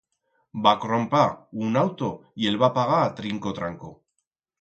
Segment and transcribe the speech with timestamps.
[0.67, 1.25] Va crompar
[1.67, 2.09] un auto
[2.45, 3.93] y el va pagar trinco-tranco.